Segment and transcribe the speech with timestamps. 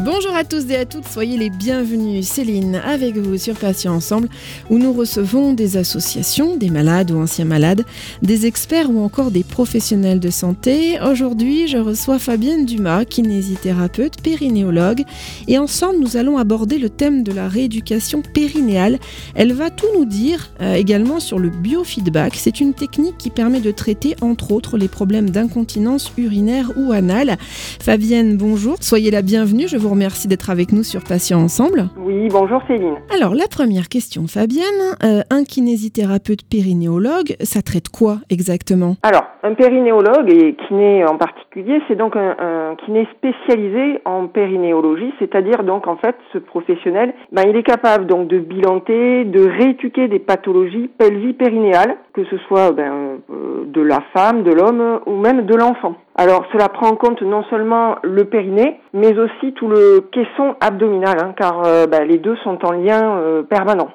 [0.00, 2.26] Bonjour à tous et à toutes, soyez les bienvenus.
[2.26, 4.28] Céline avec vous sur Patients Ensemble
[4.68, 7.84] où nous recevons des associations, des malades ou anciens malades,
[8.20, 10.98] des experts ou encore des professionnels de santé.
[11.00, 15.02] Aujourd'hui, je reçois Fabienne Dumas, kinésithérapeute, périnéologue
[15.46, 18.98] et ensemble nous allons aborder le thème de la rééducation périnéale.
[19.36, 22.34] Elle va tout nous dire euh, également sur le biofeedback.
[22.34, 27.36] C'est une technique qui permet de traiter entre autres les problèmes d'incontinence urinaire ou anale.
[27.80, 29.68] Fabienne, bonjour, soyez la bienvenue.
[29.68, 31.88] Je vous remercie d'être avec nous sur Patients Ensemble.
[31.96, 32.96] Oui, bonjour Céline.
[33.14, 34.64] Alors, la première question, Fabienne.
[35.04, 38.96] Euh, un kinésithérapeute périnéologue, ça traite quoi exactement?
[39.02, 41.41] Alors, un périnéologue et kiné en particulier,
[41.88, 47.42] c'est donc un, un, kiné spécialisé en périnéologie, c'est-à-dire donc en fait ce professionnel, ben,
[47.48, 53.18] il est capable donc de bilanter, de rééduquer des pathologies pelvipérinéales, que ce soit ben,
[53.30, 55.96] euh, de la femme, de l'homme ou même de l'enfant.
[56.14, 61.16] Alors cela prend en compte non seulement le périnée, mais aussi tout le caisson abdominal,
[61.22, 63.88] hein, car euh, ben, les deux sont en lien euh, permanent.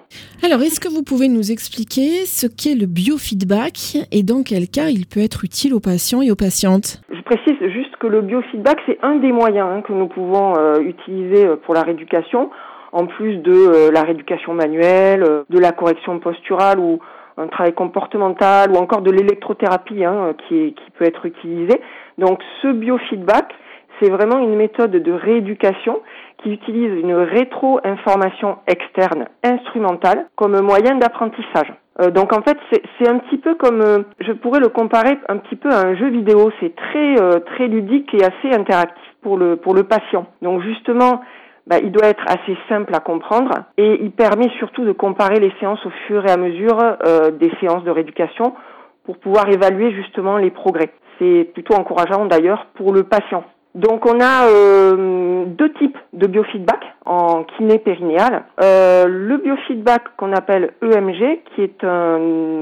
[0.43, 4.89] Alors, est-ce que vous pouvez nous expliquer ce qu'est le biofeedback et dans quel cas
[4.89, 7.01] il peut être utile aux patients et aux patientes?
[7.11, 10.79] Je précise juste que le biofeedback, c'est un des moyens hein, que nous pouvons euh,
[10.79, 12.49] utiliser pour la rééducation,
[12.91, 16.99] en plus de euh, la rééducation manuelle, euh, de la correction posturale ou
[17.37, 21.79] un travail comportemental ou encore de l'électrothérapie hein, qui peut être utilisée.
[22.17, 23.53] Donc ce biofeedback,
[23.99, 26.01] c'est vraiment une méthode de rééducation
[26.41, 31.73] qui utilise une rétro-information externe instrumentale comme moyen d'apprentissage.
[31.99, 35.37] Euh, donc en fait, c'est un petit peu comme, euh, je pourrais le comparer un
[35.37, 36.51] petit peu à un jeu vidéo.
[36.59, 40.27] C'est très euh, très ludique et assez interactif pour le pour le patient.
[40.41, 41.21] Donc justement,
[41.65, 45.51] bah, il doit être assez simple à comprendre et il permet surtout de comparer les
[45.59, 48.53] séances au fur et à mesure euh, des séances de rééducation
[49.03, 50.91] pour pouvoir évaluer justement les progrès.
[51.19, 53.43] C'est plutôt encourageant d'ailleurs pour le patient.
[53.77, 58.45] Donc on a euh, deux types de biofeedback en kiné périnéale.
[58.63, 62.17] Euh, le biofeedback qu'on appelle EMG, qui est un,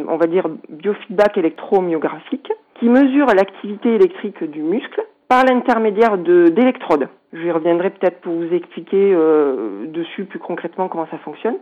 [0.09, 7.07] on va dire, biofeedback électromyographique, qui mesure l'activité électrique du muscle par l'intermédiaire de d'électrodes.
[7.31, 11.56] Je reviendrai peut-être pour vous expliquer euh, dessus plus concrètement comment ça fonctionne.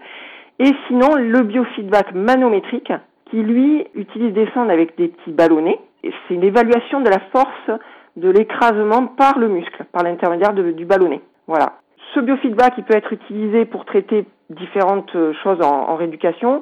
[0.57, 2.91] Et sinon, le biofeedback manométrique,
[3.29, 5.79] qui lui utilise des sondes avec des petits ballonnets.
[6.01, 7.79] C'est une évaluation de la force
[8.15, 11.21] de l'écrasement par le muscle, par l'intermédiaire du ballonnet.
[11.47, 11.73] Voilà.
[12.13, 16.61] Ce biofeedback, il peut être utilisé pour traiter différentes choses en, rééducation,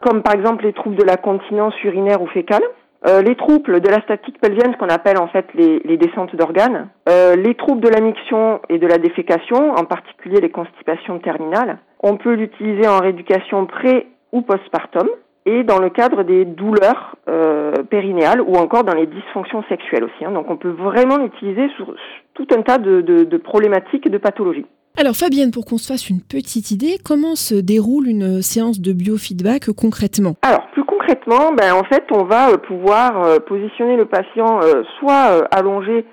[0.00, 2.62] comme par exemple les troubles de la continence urinaire ou fécale,
[3.06, 6.34] euh, les troubles de la statique pelvienne, ce qu'on appelle en fait les, les descentes
[6.36, 11.18] d'organes, euh, les troubles de la miction et de la défécation, en particulier les constipations
[11.18, 11.78] terminales.
[12.02, 15.08] On peut l'utiliser en rééducation pré ou postpartum
[15.46, 20.24] et dans le cadre des douleurs euh, périnéales ou encore dans les dysfonctions sexuelles aussi.
[20.24, 20.32] Hein.
[20.32, 21.94] Donc on peut vraiment l'utiliser sur
[22.34, 24.66] tout un tas de, de, de problématiques et de pathologies.
[24.96, 28.92] Alors Fabienne, pour qu'on se fasse une petite idée, comment se déroule une séance de
[28.92, 30.36] biofeedback concrètement?
[30.42, 35.30] Alors plus concrètement, ben, en fait on va pouvoir euh, positionner le patient euh, soit
[35.30, 36.06] euh, allongé,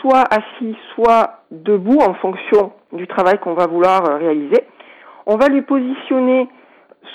[0.00, 4.62] soit assis, soit debout en fonction du travail qu'on va vouloir euh, réaliser.
[5.26, 6.48] On va lui positionner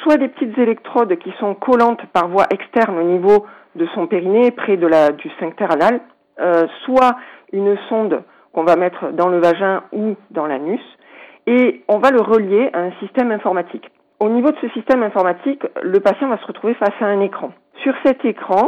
[0.03, 3.45] soit des petites électrodes qui sont collantes par voie externe au niveau
[3.75, 6.01] de son périnée, près du sphincter anal,
[6.39, 7.15] euh, soit
[7.51, 8.23] une sonde
[8.53, 10.81] qu'on va mettre dans le vagin ou dans l'anus,
[11.47, 13.89] et on va le relier à un système informatique.
[14.19, 17.51] Au niveau de ce système informatique, le patient va se retrouver face à un écran.
[17.83, 18.67] Sur cet écran,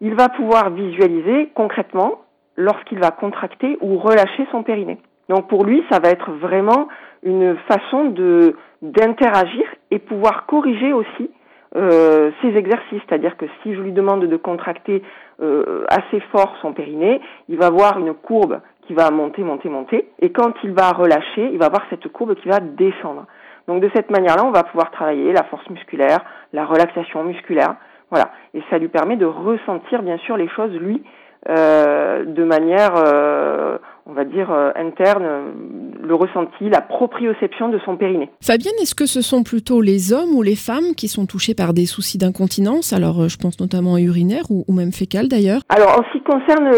[0.00, 2.20] il va pouvoir visualiser concrètement
[2.56, 4.98] lorsqu'il va contracter ou relâcher son périnée.
[5.28, 6.88] Donc pour lui, ça va être vraiment
[7.26, 11.30] une façon de d'interagir et pouvoir corriger aussi
[11.74, 13.00] euh, ces exercices.
[13.08, 15.02] C'est-à-dire que si je lui demande de contracter
[15.42, 20.08] euh, assez fort son périnée, il va voir une courbe qui va monter, monter, monter.
[20.20, 23.26] Et quand il va relâcher, il va voir cette courbe qui va descendre.
[23.66, 26.20] Donc de cette manière-là, on va pouvoir travailler la force musculaire,
[26.52, 27.74] la relaxation musculaire.
[28.10, 28.30] Voilà.
[28.54, 31.02] Et ça lui permet de ressentir bien sûr les choses, lui,
[31.48, 37.96] euh, de manière, euh, on va dire, euh, interne, le ressenti, la proprioception de son
[37.96, 38.30] périnée.
[38.42, 41.74] Fabienne, est-ce que ce sont plutôt les hommes ou les femmes qui sont touchés par
[41.74, 45.60] des soucis d'incontinence Alors, je pense notamment urinaire ou, ou même fécale d'ailleurs?
[45.68, 46.70] Alors, en ce qui concerne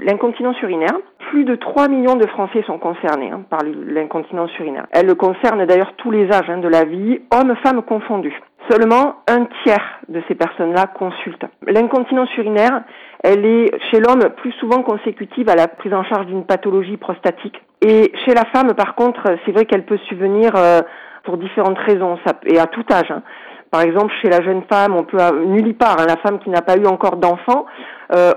[0.00, 0.94] l'incontinence urinaire,
[1.30, 4.86] plus de 3 millions de Français sont concernés hein, par l'incontinence urinaire.
[4.92, 8.40] Elle concerne d'ailleurs tous les âges hein, de la vie, hommes, femmes confondus.
[8.70, 11.44] Seulement un tiers de ces personnes-là consultent.
[11.66, 12.82] L'incontinence urinaire,
[13.22, 17.60] elle est chez l'homme plus souvent consécutive à la prise en charge d'une pathologie prostatique.
[17.86, 20.80] Et chez la femme, par contre, c'est vrai qu'elle peut subvenir euh,
[21.22, 23.10] pour différentes raisons, et à tout âge.
[23.10, 23.22] Hein.
[23.70, 26.78] Par exemple, chez la jeune femme, on peut nullipare, hein, la femme qui n'a pas
[26.78, 27.66] eu encore d'enfant,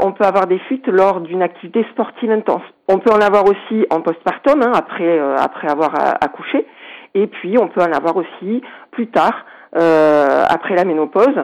[0.01, 2.63] on peut avoir des fuites lors d'une activité sportive intense.
[2.87, 6.65] On peut en avoir aussi en postpartum, hein, après, après avoir accouché.
[7.13, 11.37] Et puis, on peut en avoir aussi plus tard, après la ménopause.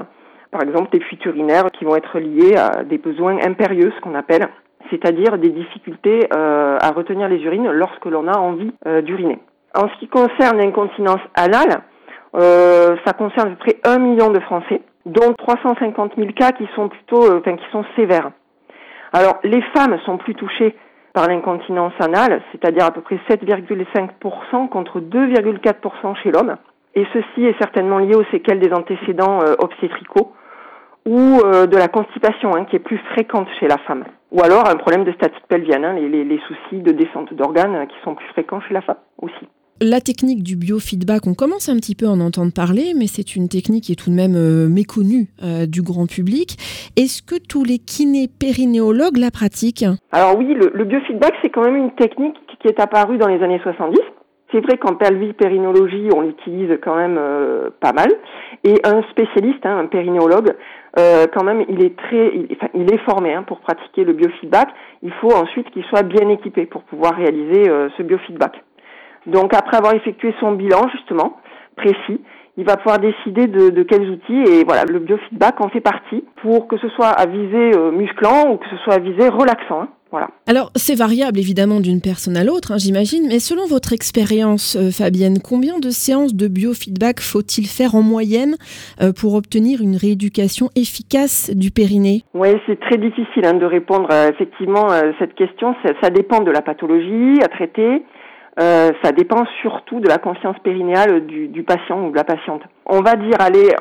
[0.50, 4.15] Par exemple, des fuites urinaires qui vont être liées à des besoins impérieux, ce qu'on
[4.15, 4.47] appelle,
[4.93, 9.39] c'est-à-dire des difficultés à retenir les urines lorsque l'on a envie d'uriner.
[9.75, 11.81] En ce qui concerne l'incontinence anale,
[12.35, 16.67] euh, ça concerne à peu près 1 million de Français, dont 350 000 cas qui
[16.75, 18.31] sont plutôt, euh, enfin, qui sont sévères.
[19.11, 20.75] Alors, les femmes sont plus touchées
[21.13, 26.55] par l'incontinence anale, c'est-à-dire à peu près 7,5% contre 2,4% chez l'homme.
[26.95, 30.33] Et ceci est certainement lié aux séquelles des antécédents euh, obstétricaux
[31.05, 34.05] ou de la constipation hein, qui est plus fréquente chez la femme.
[34.33, 37.88] Ou alors un problème de statite pelvienne, hein, les, les, les, soucis de descente d'organes
[37.88, 39.47] qui sont plus fréquents chez la femme aussi.
[39.81, 43.35] La technique du biofeedback, on commence un petit peu à en entendre parler, mais c'est
[43.35, 46.57] une technique qui est tout de même euh, méconnue euh, du grand public.
[46.95, 49.85] Est-ce que tous les kinépérinéologues la pratiquent?
[50.12, 53.59] Alors oui, le, biofeedback, c'est quand même une technique qui est apparue dans les années
[53.62, 54.00] 70.
[54.53, 58.07] C'est vrai qu'en pelvipérinologie, on l'utilise quand même euh, pas mal.
[58.63, 60.53] Et un spécialiste, hein, un périnéologue,
[60.95, 62.31] quand même, il est très,
[62.75, 64.69] il, est formé hein, pour pratiquer le biofeedback.
[65.01, 67.63] Il faut ensuite qu'il soit bien équipé pour pouvoir réaliser
[67.97, 68.61] ce biofeedback.
[69.25, 71.38] Donc après avoir effectué son bilan justement
[71.75, 72.21] précis,
[72.57, 76.67] il va pouvoir décider de, quels outils et voilà le biofeedback en fait partie pour
[76.67, 79.81] que ce soit à visée euh, musclant ou que ce soit à visée relaxant.
[79.81, 79.88] Hein.
[80.13, 80.27] Voilà.
[80.45, 84.92] Alors, c'est variable évidemment d'une personne à l'autre, hein, j'imagine, mais selon votre expérience, euh,
[84.92, 88.54] Fabienne, combien de séances de biofeedback faut-il faire en moyenne
[89.01, 92.21] euh, pour obtenir une rééducation efficace du périnée?
[92.36, 95.74] Oui, c'est très difficile hein, de répondre effectivement à cette question.
[96.04, 98.04] ça, dépend de la pathologie à traiter.
[98.62, 102.62] Euh, ça dépend surtout de la conscience périnéale du, du, patient ou de la patiente.
[102.86, 103.74] On va dire, aller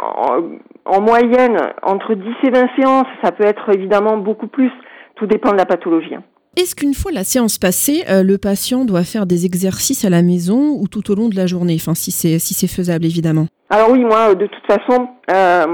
[0.86, 4.70] en, moyenne, entre 10 et 20 séances, ça peut être évidemment beaucoup plus,
[5.22, 6.14] tout dépend de la pathologie.
[6.14, 6.22] Hein.
[6.56, 10.22] Est-ce qu'une fois la séance passée, euh, le patient doit faire des exercices à la
[10.22, 11.76] maison ou tout au long de la journée?
[11.76, 13.46] Enfin, si c'est si faisable, évidemment.
[13.70, 15.64] Alors oui, moi, de toute façon, euh,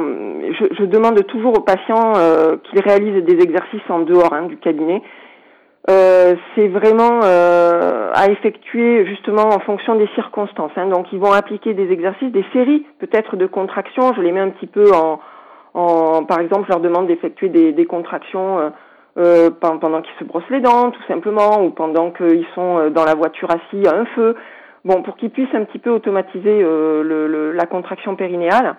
[0.61, 4.59] je, je, demande toujours aux patients euh, qu'ils réalisent des exercices en dehors hein, du
[4.59, 5.03] cabinet.
[5.91, 10.73] Euh, c'est vraiment euh, à effectuer justement en fonction des circonstances.
[10.77, 10.89] Hein.
[10.89, 14.12] Donc ils vont appliquer des exercices, des séries peut-être de contractions.
[14.15, 15.19] Je les mets un petit peu en,
[15.73, 18.71] en par exemple, je leur demande d'effectuer des, des, contractions
[19.19, 23.05] euh, euh pendant qu'ils se brossent les dents, tout simplement, ou pendant qu'ils sont dans
[23.05, 24.37] la voiture assis à un feu.
[24.85, 28.76] Bon, pour qu'ils puissent un petit peu automatiser le, la contraction périnéale,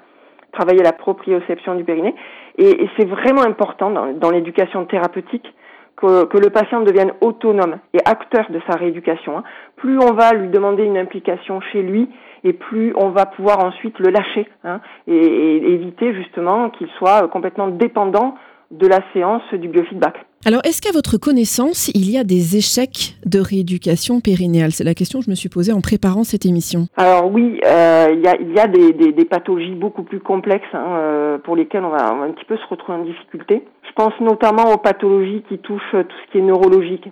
[0.54, 2.16] travailler la proprioception du périnée.
[2.58, 5.54] Et, et c'est vraiment important dans, dans l'éducation thérapeutique
[6.00, 9.38] que, le patient devienne autonome et acteur de sa rééducation.
[9.38, 9.44] Hein.
[9.76, 12.10] Plus on va lui demander une implication chez lui,
[12.44, 17.68] et plus on va pouvoir ensuite le lâcher hein, et, éviter justement qu'il soit complètement
[17.68, 18.36] dépendant
[18.72, 20.26] de la séance du biofeedback.
[20.46, 24.72] Alors, est-ce qu'à votre connaissance, il y a des échecs de rééducation périnéale?
[24.72, 26.88] C'est la question que je me suis posée en préparant cette émission.
[26.96, 30.74] Alors oui, euh, il, y a, il y a des, des, pathologies beaucoup plus complexes
[30.74, 33.66] hein, euh, pour lesquelles on va, on va, un petit peu se retrouver en difficulté.
[33.86, 37.10] Je pense notamment aux pathologies qui touchent tout ce qui est neurologique.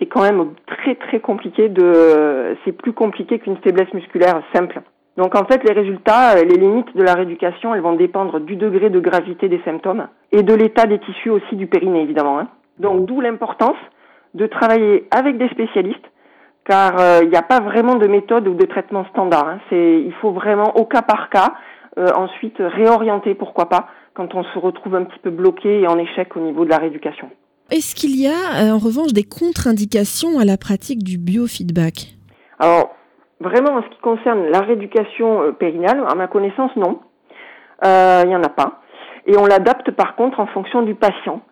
[0.00, 4.80] C'est quand même très très compliqué de, c'est plus compliqué qu'une faiblesse musculaire simple.
[5.18, 8.54] Donc en fait, les résultats, euh, les limites de la rééducation, elles vont dépendre du
[8.54, 12.38] degré de gravité des symptômes et de l'état des tissus aussi du périnée, évidemment.
[12.38, 12.46] Hein.
[12.78, 13.76] Donc d'où l'importance
[14.34, 16.06] de travailler avec des spécialistes,
[16.64, 19.48] car euh, il n'y a pas vraiment de méthode ou de traitement standard.
[19.48, 19.58] Hein.
[19.68, 21.54] C'est, il faut vraiment au cas par cas
[21.98, 25.98] euh, ensuite réorienter, pourquoi pas, quand on se retrouve un petit peu bloqué et en
[25.98, 27.28] échec au niveau de la rééducation.
[27.72, 32.14] Est-ce qu'il y a en revanche des contre-indications à la pratique du biofeedback?
[32.60, 32.94] Alors
[33.40, 37.00] Vraiment, en ce qui concerne la rééducation euh, périnale, à ma connaissance, non.
[37.84, 38.80] Euh, il n'y en a pas.
[39.26, 41.42] Et on l'adapte par contre en fonction du patient.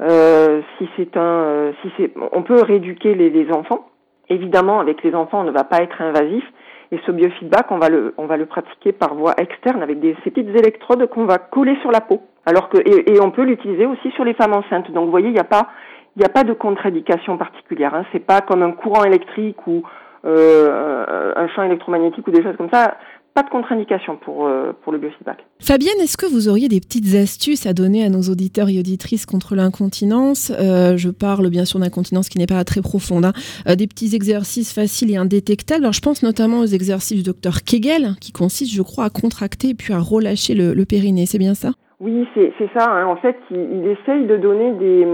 [0.00, 3.86] Euh, si c'est un, si c'est, on peut rééduquer les, enfants.
[4.28, 6.44] Évidemment, avec les enfants, on ne va pas être invasif.
[6.92, 10.16] Et ce biofeedback, on va le, on va le pratiquer par voie externe avec des,
[10.24, 12.22] ces petites électrodes qu'on va coller sur la peau.
[12.46, 14.90] Alors que, et, on peut l'utiliser aussi sur les femmes enceintes.
[14.92, 15.68] Donc, vous voyez, il n'y a pas,
[16.16, 17.94] il n'y a pas de contre-indication particulière.
[17.94, 18.04] Hein.
[18.12, 22.70] C'est pas comme un courant électrique ou euh, un champ électromagnétique ou des choses comme
[22.72, 22.96] ça,
[23.34, 25.44] pas de contre-indication pour, euh, pour le biofeedback.
[25.60, 29.26] Fabienne, est-ce que vous auriez des petites astuces à donner à nos auditeurs et auditrices
[29.26, 30.52] contre l'incontinence?
[30.58, 33.24] Euh, Je parle bien sûr d'incontinence qui n'est pas très profonde.
[33.24, 33.32] Hein.
[33.76, 35.82] des petits exercices faciles et indétectables.
[35.82, 39.70] Alors, je pense notamment aux exercices du docteur Kegel, qui consistent, je crois, à contracter
[39.70, 41.26] et puis à relâcher le, périnée.
[41.26, 41.70] C'est bien ça?
[42.00, 42.90] Oui, c'est ça.
[42.90, 43.06] Hein.
[43.06, 45.06] En fait, il, il, essaye de donner des,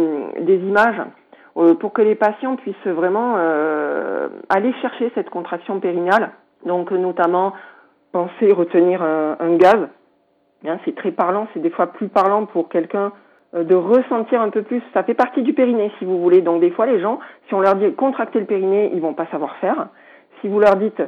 [0.44, 1.04] des images euh,
[1.78, 6.30] pour que les patients puissent vraiment euh, aller chercher cette contraction périnéale.
[6.64, 7.52] Donc notamment
[8.12, 9.88] penser retenir un, gaz.
[10.66, 13.12] Hein, c'est très parlant, c'est des fois plus parlant pour quelqu'un
[13.54, 14.82] euh, de ressentir un peu plus.
[14.92, 16.42] Ça fait partie du périnée, si vous voulez.
[16.42, 19.26] Donc des fois, les gens, si on leur dit contracter le périnée, ils vont pas
[19.26, 19.88] savoir faire.
[20.40, 21.02] Si vous leur dites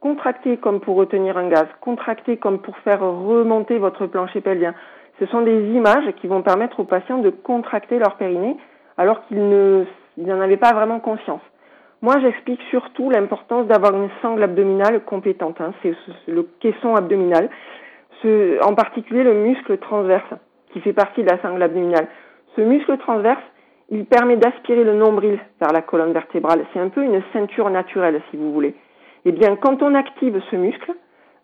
[0.00, 4.74] contracter comme pour retenir un gaz, contracter comme pour faire remonter votre plancher pelvien,
[5.18, 8.56] ce sont des images qui vont permettre aux patients de contracter leur périnée
[8.96, 9.86] alors qu'ils
[10.18, 11.42] n'en avaient pas vraiment conscience.
[12.02, 15.60] Moi, j'explique surtout l'importance d'avoir une sangle abdominale compétente.
[15.60, 15.72] Hein.
[15.82, 15.94] C'est
[16.28, 17.48] le caisson abdominal,
[18.62, 20.34] en particulier le muscle transverse
[20.72, 22.08] qui fait partie de la sangle abdominale.
[22.56, 23.42] Ce muscle transverse,
[23.90, 26.64] il permet d'aspirer le nombril vers la colonne vertébrale.
[26.72, 28.74] C'est un peu une ceinture naturelle, si vous voulez.
[29.24, 30.92] Eh bien, quand on active ce muscle,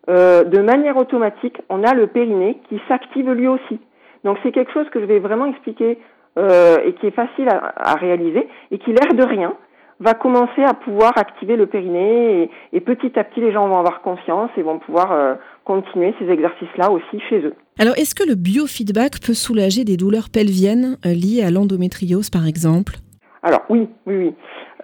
[0.09, 3.79] euh, de manière automatique, on a le périnée qui s'active lui aussi.
[4.23, 5.99] Donc c'est quelque chose que je vais vraiment expliquer
[6.37, 9.53] euh, et qui est facile à, à réaliser et qui, l'air de rien,
[10.01, 14.01] va commencer à pouvoir activer le périnée et, petit à petit les gens vont avoir
[14.01, 17.53] confiance et vont pouvoir euh, continuer ces exercices-là aussi chez eux.
[17.79, 22.47] Alors est-ce que le biofeedback peut soulager des douleurs pelviennes euh, liées à l'endométriose par
[22.47, 22.95] exemple?
[23.43, 24.33] Alors oui, oui, oui.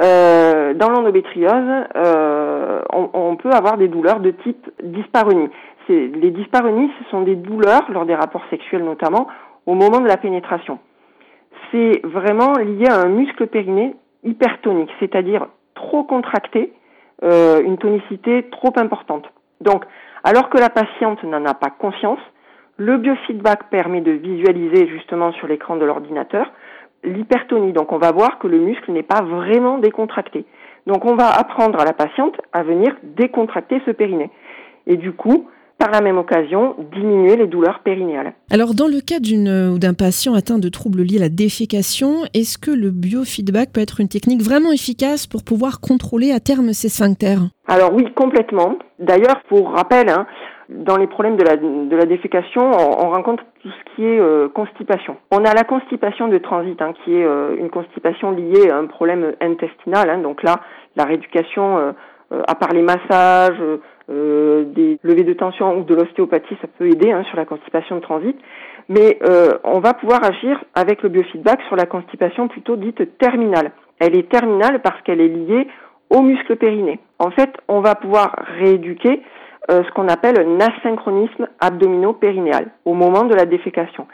[0.03, 1.87] Euh, dans l'endométriose,
[2.93, 5.49] on, on, peut avoir des douleurs de type dyspareunie.
[5.89, 9.27] Les dyspareunies, ce sont des douleurs lors des rapports sexuels notamment
[9.65, 10.77] au moment de la pénétration.
[11.71, 16.73] C'est vraiment lié à un muscle périnée hypertonique, c'est-à-dire trop contracté,
[17.23, 19.25] euh, une tonicité trop importante.
[19.61, 19.85] Donc,
[20.23, 22.19] alors que la patiente n'en a pas conscience,
[22.77, 26.51] le biofeedback permet de visualiser justement sur l'écran de l'ordinateur
[27.03, 27.73] l'hypertonie.
[27.73, 30.45] Donc, on va voir que le muscle n'est pas vraiment décontracté.
[30.85, 34.31] Donc, on va apprendre à la patiente à venir décontracter ce périnée.
[34.85, 38.33] Et du coup, par la même occasion diminuer les douleurs périnéales.
[38.51, 42.23] Alors dans le cas d'une ou d'un patient atteint de troubles liés à la défécation,
[42.33, 46.73] est-ce que le biofeedback peut être une technique vraiment efficace pour pouvoir contrôler à terme
[46.73, 47.41] ces sphincters?
[47.67, 48.77] Alors oui, complètement.
[48.99, 50.25] D'ailleurs, pour rappel, hein,
[50.69, 54.49] dans les problèmes de la, de la défécation, on, rencontre tout ce qui est euh,
[54.49, 55.15] constipation.
[55.31, 58.85] On a la constipation de transit, hein, qui est euh, une constipation liée à un
[58.85, 60.09] problème intestinal.
[60.09, 60.59] Hein, donc là,
[60.95, 61.91] la rééducation, euh,
[62.31, 63.61] à part les massages,
[64.09, 67.97] euh, des levées de tension ou de l'ostéopathie, ça peut aider hein, sur la constipation
[67.97, 68.37] de transit.
[68.87, 73.71] Mais euh, on va pouvoir agir avec le biofeedback sur la constipation plutôt dite terminale.
[73.99, 75.67] Elle est terminale parce qu'elle est liée
[76.09, 76.99] au muscle périnée.
[77.19, 79.21] En fait, on va pouvoir rééduquer
[79.69, 84.07] euh, ce qu'on appelle un asynchronisme abdominopérinéal au moment de la défécation.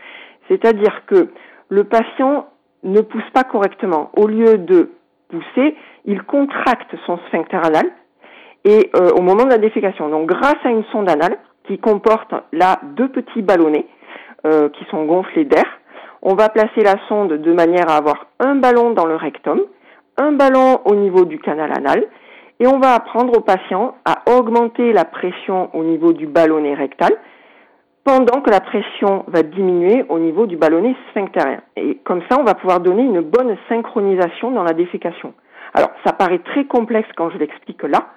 [0.47, 1.29] C'est-à-dire que
[1.69, 2.47] le patient
[2.81, 4.09] ne pousse pas correctement.
[4.17, 4.89] Au lieu de
[5.29, 7.85] pousser, il contracte son sphincter anal,
[8.65, 10.09] et euh, au moment de la défécation.
[10.09, 13.87] Donc grâce à une sonde anale qui comporte là deux petits ballonnets
[14.45, 15.65] euh, qui sont gonflés d'air,
[16.21, 19.61] on va placer la sonde de manière à avoir un ballon dans le rectum,
[20.17, 22.05] un ballon au niveau du canal anal,
[22.59, 27.11] et on va apprendre au patient à augmenter la pression au niveau du ballonnet rectal,
[28.03, 31.61] pendant que la pression va diminuer au niveau du ballonnet sphinctérien.
[31.75, 35.33] Et comme ça, on va pouvoir donner une bonne synchronisation dans la défécation.
[35.73, 38.07] Alors, ça paraît très complexe quand je l'explique là,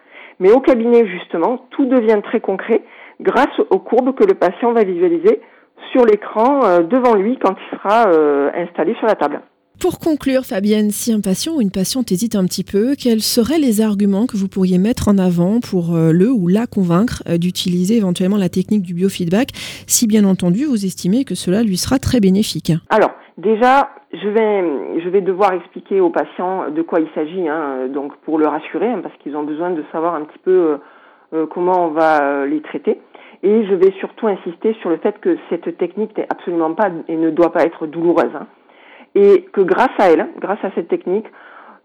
[0.40, 2.83] mais au cabinet, justement, tout devient très concret
[3.21, 5.40] grâce aux courbes que le patient va visualiser
[5.93, 9.40] sur l'écran euh, devant lui quand il sera euh, installé sur la table.
[9.81, 13.59] Pour conclure, Fabienne, si un patient ou une patiente hésite un petit peu, quels seraient
[13.59, 17.97] les arguments que vous pourriez mettre en avant pour euh, le ou la convaincre d'utiliser
[17.97, 19.50] éventuellement la technique du biofeedback,
[19.87, 22.73] si bien entendu vous estimez que cela lui sera très bénéfique?
[22.88, 27.88] Alors, déjà, je vais, je vais devoir expliquer aux patients de quoi il s'agit, hein,
[27.88, 30.78] donc pour le rassurer, hein, parce qu'ils ont besoin de savoir un petit peu
[31.34, 33.00] euh, comment on va euh, les traiter.
[33.42, 37.16] Et je vais surtout insister sur le fait que cette technique n'est absolument pas et
[37.16, 38.34] ne doit pas être douloureuse.
[38.34, 38.46] Hein.
[39.14, 41.26] et que grâce à elle, grâce à cette technique,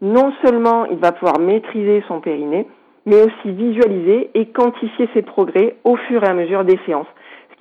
[0.01, 2.67] non seulement il va pouvoir maîtriser son périnée,
[3.05, 7.07] mais aussi visualiser et quantifier ses progrès au fur et à mesure des séances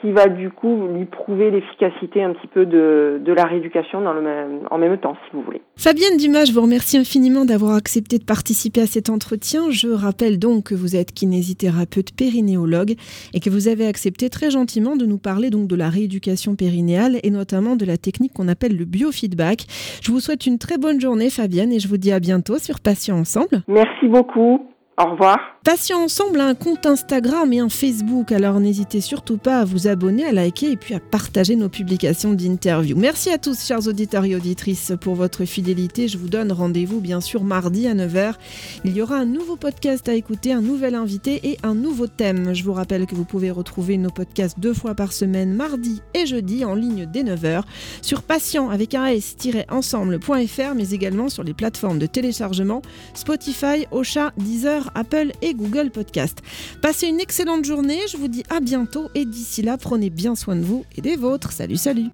[0.01, 4.13] qui va du coup lui prouver l'efficacité un petit peu de, de la rééducation dans
[4.13, 5.61] le même, en même temps, si vous voulez.
[5.77, 9.71] Fabienne Dumas, je vous remercie infiniment d'avoir accepté de participer à cet entretien.
[9.71, 12.95] Je rappelle donc que vous êtes kinésithérapeute périnéologue
[13.35, 17.19] et que vous avez accepté très gentiment de nous parler donc de la rééducation périnéale
[17.23, 19.67] et notamment de la technique qu'on appelle le biofeedback.
[20.03, 22.81] Je vous souhaite une très bonne journée Fabienne et je vous dis à bientôt sur
[22.81, 23.63] Patient Ensemble.
[23.69, 24.70] Merci beaucoup.
[24.99, 25.39] Au revoir.
[25.63, 29.89] Patients Ensemble a un compte Instagram et un Facebook, alors n'hésitez surtout pas à vous
[29.89, 32.97] abonner, à liker et puis à partager nos publications d'interviews.
[32.97, 36.09] Merci à tous, chers auditeurs et auditrices, pour votre fidélité.
[36.09, 38.37] Je vous donne rendez-vous bien sûr mardi à 9h.
[38.85, 42.55] Il y aura un nouveau podcast à écouter, un nouvel invité et un nouveau thème.
[42.55, 46.25] Je vous rappelle que vous pouvez retrouver nos podcasts deux fois par semaine, mardi et
[46.25, 47.65] jeudi, en ligne dès 9h,
[48.01, 52.81] sur patient avec un s-ensemble.fr, mais également sur les plateformes de téléchargement
[53.13, 56.39] Spotify, Ocha, Deezer, Apple et Google Podcast.
[56.83, 60.57] Passez une excellente journée, je vous dis à bientôt et d'ici là, prenez bien soin
[60.57, 61.53] de vous et des vôtres.
[61.53, 62.11] Salut, salut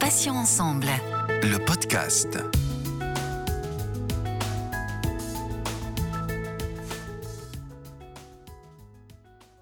[0.00, 0.86] Patient ensemble.
[1.42, 2.38] Le podcast.